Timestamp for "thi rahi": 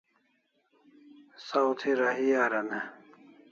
1.79-2.29